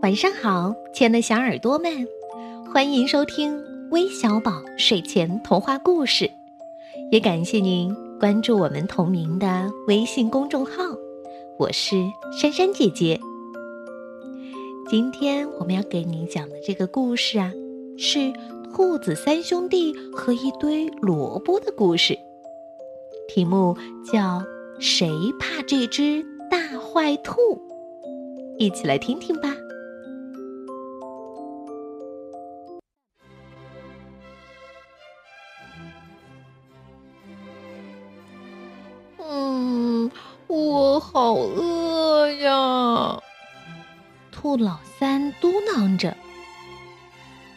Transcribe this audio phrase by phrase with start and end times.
[0.00, 2.06] 晚上好，亲爱的小耳朵们，
[2.72, 3.60] 欢迎收听
[3.90, 6.30] 微小宝睡前童话故事，
[7.10, 10.84] 也感谢您关注我们同名的微信公众号。
[11.58, 11.96] 我是
[12.30, 13.18] 珊珊姐姐。
[14.88, 17.52] 今天我们要给您讲的这个故事啊，
[17.98, 18.32] 是
[18.72, 22.16] 兔子三兄弟和一堆萝卜的故事，
[23.28, 23.76] 题目
[24.12, 24.20] 叫
[24.78, 25.10] 《谁
[25.40, 27.32] 怕这只大坏兔》。
[28.58, 29.56] 一起来听听吧。
[41.18, 43.20] 好饿呀！
[44.30, 46.16] 兔老三嘟囔着。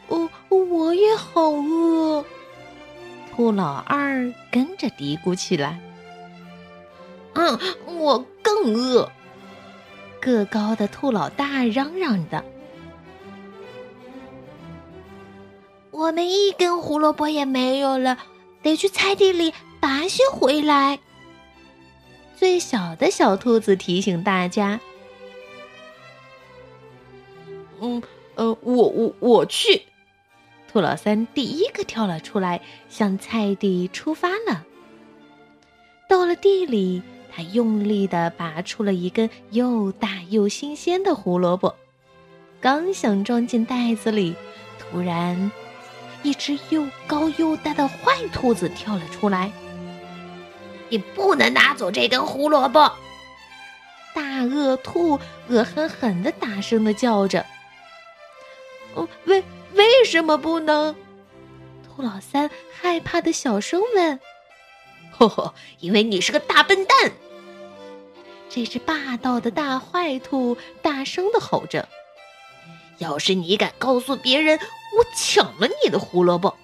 [0.07, 2.25] 哦，我也好饿。
[3.29, 5.79] 兔老二跟着嘀咕起来。
[7.35, 7.59] 嗯，
[7.99, 9.11] 我更饿。
[10.19, 12.43] 个高的兔老大嚷嚷的
[15.91, 18.17] ：“我们一根胡萝卜也没有了，
[18.63, 20.97] 得去菜地里拔些回来。”
[22.41, 24.79] 最小的小兔子提醒大家
[27.79, 28.01] ：“嗯，
[28.33, 29.83] 呃，我我我去。”
[30.67, 34.65] 兔老三第一个跳了出来，向菜地出发了。
[36.09, 37.03] 到了地里。
[37.33, 41.75] 他用力地拔出了一根又大又新鲜的胡萝卜，
[42.59, 44.35] 刚想装进袋子里，
[44.79, 45.51] 突然，
[46.23, 49.51] 一只又高又大的坏兔子跳了出来。
[50.91, 52.91] “你不能拿走这根胡萝卜！”
[54.13, 57.43] 大恶兔恶狠狠地大声地叫着。
[58.93, 60.95] “哦，为为什么不能？”
[61.87, 64.19] 兔老三害怕的小声问。
[65.11, 67.11] 吼吼，因为你是个大笨蛋！
[68.49, 71.87] 这只霸道的大坏兔大声的吼着
[72.99, 76.57] ：“要是你敢告诉别人我抢了你的胡萝卜，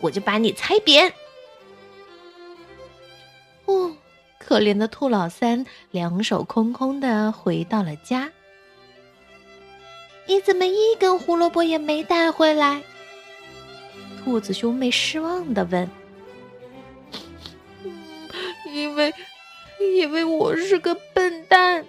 [0.00, 1.12] 我就把你踩扁！”
[4.58, 8.28] 可怜的兔老三两手空空的回到了家。
[10.26, 12.82] 你怎么一根胡萝卜也没带回来？
[14.24, 15.88] 兔子兄妹失望的问。
[18.66, 19.14] 因为，
[19.78, 21.86] 因为我是个笨蛋。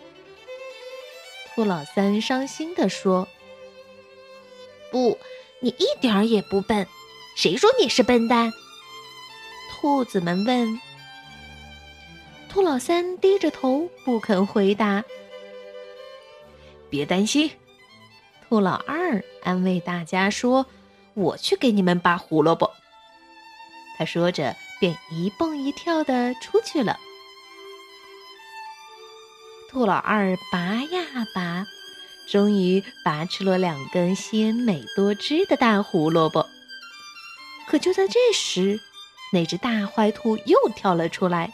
[1.56, 3.28] 兔老三伤心的说
[4.94, 5.18] ：“不，
[5.60, 6.86] 你一点儿也不笨。
[7.36, 8.54] 谁说你是笨蛋？”
[9.74, 10.80] 兔子们问。
[12.50, 15.04] 兔老三低着头不肯回答。
[16.90, 17.52] 别担心，
[18.48, 20.66] 兔老二安慰大家说
[21.14, 22.74] ：“我去给你们拔胡萝卜。”
[23.98, 24.56] 他说着。
[24.80, 26.98] 便一蹦一跳的出去了。
[29.70, 31.66] 兔老二拔呀拔，
[32.32, 36.48] 终于拔出了两根鲜美多汁的大胡萝卜。
[37.68, 38.80] 可就在这时，
[39.34, 41.52] 那只大坏兔又跳了出来。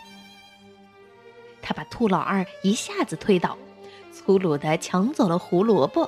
[1.65, 3.57] 他把兔老二一下子推倒，
[4.13, 6.07] 粗鲁的抢走了胡萝卜。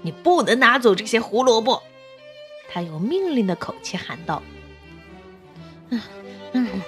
[0.00, 1.82] 你不能拿走这些胡萝卜！
[2.70, 4.42] 他用命令的口气喊道。
[5.90, 6.00] 嗯
[6.52, 6.82] 嗯，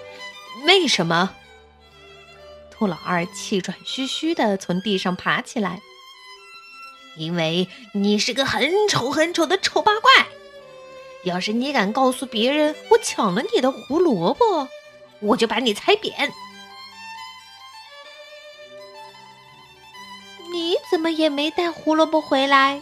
[0.65, 1.35] 为什么？
[2.71, 5.83] 兔老二气喘吁吁的从地上爬起来。
[7.17, 10.29] 因为你是个很丑很丑的丑八怪。
[11.25, 14.69] 要是你敢告诉别人我抢了你的胡萝卜，
[15.21, 16.33] 我就把你踩扁。
[21.11, 22.81] 么也没带胡萝卜回来？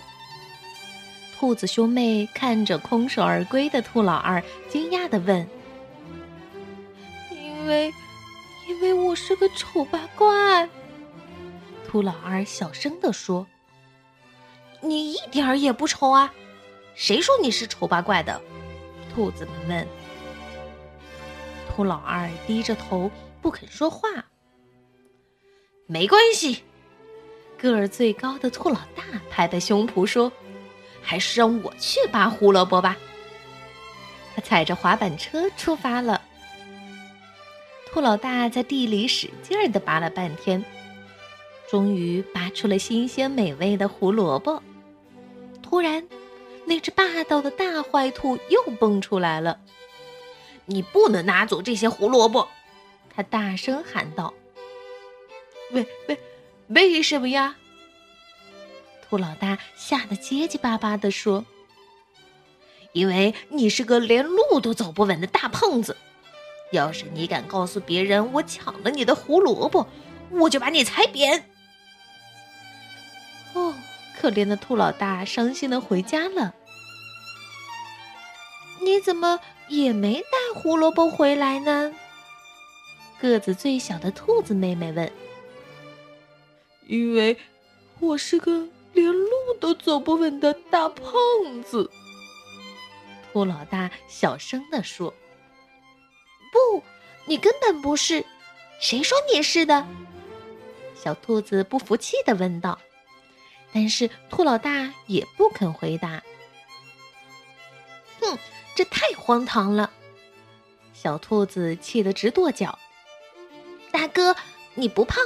[1.39, 5.49] 兔子兄妹看着空手而归的兔老二，惊讶的问。
[7.31, 7.93] 因为，
[8.69, 10.69] 因为我是个丑八怪。
[11.87, 13.47] 兔老二小声地说
[14.83, 16.31] ：“你一点儿也不丑啊！
[16.94, 18.38] 谁说你是丑八怪的？”
[19.15, 19.88] 兔子们问。
[21.71, 24.27] 兔老二低着头不肯说话。
[25.87, 26.65] 没关系，
[27.58, 30.32] 个儿最高的兔老大拍拍胸脯说
[31.02, 32.96] ：“还是让我去拔胡萝卜吧。”
[34.34, 36.22] 他踩着滑板车出发了。
[37.90, 40.64] 兔老大在地里使劲儿地拔了半天，
[41.69, 44.62] 终于拔出了新鲜美味的胡萝卜。
[45.62, 46.06] 突然，
[46.64, 49.58] 那只霸道的大坏兔又蹦出来了
[50.66, 52.49] ：“你不能拿走这些胡萝卜！”
[53.14, 54.32] 他大声喊道。
[55.72, 56.19] “喂喂
[56.69, 57.56] 为什么呀？”
[59.09, 61.44] 兔老大吓得结结巴巴地说
[62.93, 65.97] ：“因为你是个连路都走不稳的大胖子。”
[66.70, 69.88] 要是你敢告诉别人我抢了你的胡萝卜，
[70.31, 71.49] 我就把你踩扁。
[73.55, 73.75] 哦，
[74.20, 76.55] 可怜的兔老大伤心的回家了。
[78.82, 81.94] 你怎么也没带胡萝卜回来呢？
[83.19, 85.11] 个子最小的兔子妹妹问。
[86.88, 87.37] 因为
[88.00, 89.31] 我是个连路
[89.61, 91.05] 都走不稳的大胖
[91.62, 91.88] 子。
[93.31, 95.12] 兔老大小声地说
[96.50, 96.82] ：“不，
[97.26, 98.25] 你根本不是。
[98.81, 99.87] 谁说你是的？”
[100.96, 102.79] 小兔子不服气的问道。
[103.70, 106.23] 但是兔老大也不肯回答。
[108.19, 108.38] 哼，
[108.75, 109.91] 这太荒唐了！
[110.94, 112.79] 小兔子气得直跺脚。
[113.93, 114.34] 大哥，
[114.75, 115.19] 你不胖；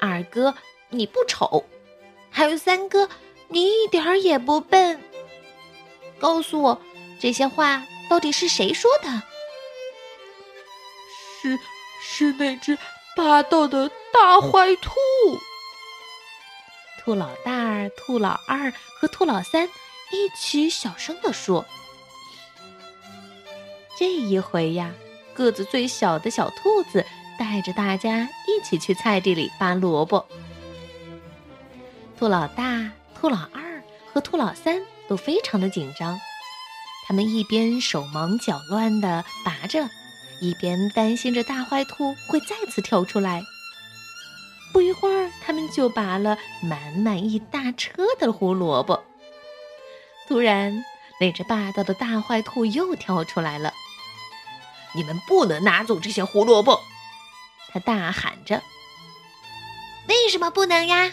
[0.00, 0.54] 二哥，
[0.90, 1.64] 你不丑；
[2.30, 3.08] 还有三哥，
[3.48, 5.00] 你一点儿也不笨。
[6.18, 6.80] 告诉我。
[7.20, 9.08] 这些话到底是谁说的？
[11.42, 11.58] 是
[12.00, 12.78] 是那只
[13.16, 14.92] 霸道的大坏兔。
[17.00, 19.68] 兔老大、兔老二和兔老三
[20.12, 21.66] 一起小声地说
[23.98, 24.92] ：“这一回呀，
[25.34, 27.04] 个子最小的小兔子
[27.36, 30.24] 带着大家一起去菜地里拔萝卜。
[32.18, 33.80] 兔老大、兔老二
[34.12, 36.18] 和兔老三都非常的紧张。”
[37.06, 39.88] 他们一边手忙脚乱地拔着，
[40.40, 43.42] 一边担心着大坏兔会再次跳出来。
[44.72, 49.04] 不一会儿，他们就拔了满满一大车的胡萝卜。
[50.26, 50.84] 突然，
[51.20, 53.72] 那只霸道的大坏兔又跳出来了
[54.92, 56.82] ：“你们不能拿走这些胡萝卜！”
[57.72, 58.60] 他大喊着。
[60.08, 61.12] “为什么不能呀？”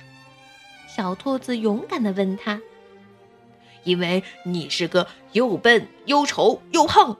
[0.96, 2.62] 小兔子勇敢地问他。
[3.84, 7.18] 因为你是个又笨又丑又胖，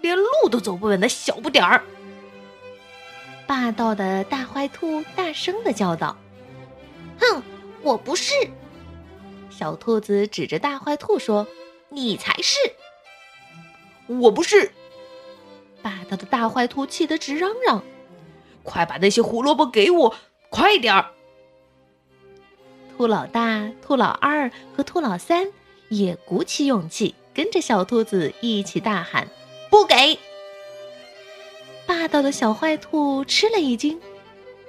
[0.00, 1.84] 连路都走不稳的小不点儿。
[3.46, 6.16] 霸道的大坏兔大声的叫道
[7.20, 7.42] ：“哼，
[7.82, 8.32] 我不是！”
[9.50, 11.46] 小兔子指着大坏兔说
[11.90, 12.58] ：“你才是！”
[14.08, 14.72] 我不是！
[15.82, 17.84] 霸道的大坏兔气得直嚷嚷
[18.64, 20.14] ：“快把那些胡萝卜给我，
[20.48, 21.10] 快点儿！”
[22.96, 25.48] 兔老大、兔老二和兔老三。
[25.90, 29.28] 也鼓起勇气，跟着小兔子一起大喊
[29.70, 30.18] ：“不给！”
[31.86, 34.00] 霸道的小坏兔吃了一惊，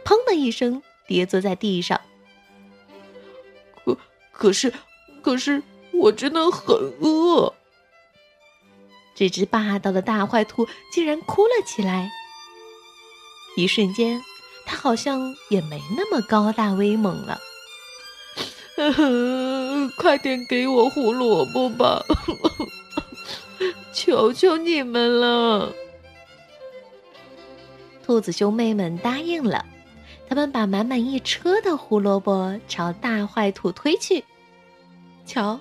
[0.04, 2.00] 砰的一声跌坐在地上。
[3.84, 3.98] 可
[4.34, 4.74] 可是，
[5.24, 5.64] 可是
[5.94, 7.54] 我真的很饿。
[9.16, 12.12] 这只霸道的大坏兔竟然哭了起来。
[13.56, 14.22] 一瞬间，
[14.66, 17.40] 它好像也没那么高大威猛了。
[19.98, 22.04] 快点给我胡萝卜吧！
[23.94, 25.74] 求求你们了！
[28.06, 29.66] 兔子兄妹们答应了，
[30.28, 34.24] 他们把满满一车的胡萝卜朝大坏兔推去。
[35.26, 35.60] 瞧，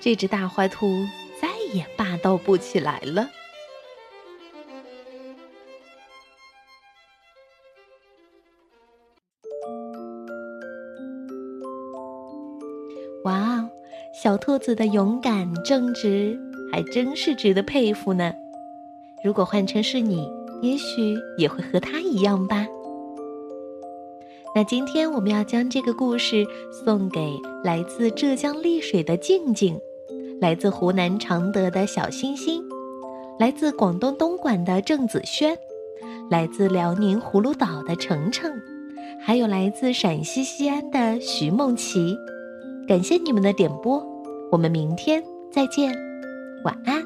[0.00, 1.04] 这只大坏兔
[1.40, 3.28] 再也霸道不起来了。
[13.26, 13.68] 哇哦，
[14.12, 16.38] 小兔子的勇敢正直
[16.70, 18.32] 还真是值得佩服呢。
[19.24, 20.30] 如果换成是你，
[20.62, 22.64] 也许也会和他一样吧。
[24.54, 29.76] 那今天我们要将这个故事送给来自浙江丽水的静静，
[30.40, 32.62] 来自湖南常德的小星星，
[33.40, 35.58] 来自广东东莞的郑子轩，
[36.30, 38.52] 来自辽宁葫芦岛的程程，
[39.20, 42.16] 还有来自陕西西安的徐梦琪。
[42.86, 44.02] 感谢你们的点播，
[44.50, 45.92] 我们明天再见，
[46.64, 47.05] 晚安。